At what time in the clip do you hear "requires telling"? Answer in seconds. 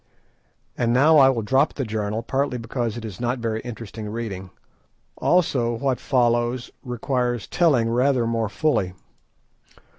6.81-7.87